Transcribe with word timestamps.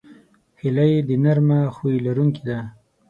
هیلۍ 0.59 0.93
د 1.07 1.09
نرمه 1.23 1.59
خوی 1.75 1.95
لرونکې 2.05 2.43
ده 2.47 2.57